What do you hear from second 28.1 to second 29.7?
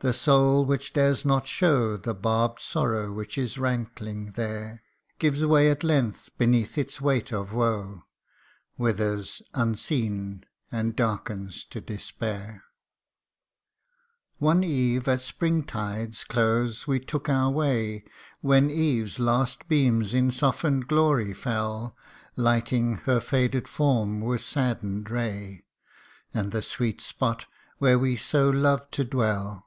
so loved to dwell.